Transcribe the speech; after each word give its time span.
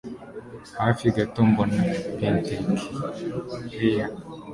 Hafi 0.83 1.05
gato 1.15 1.39
mbona 1.49 1.77
Pentekileya 2.17 4.07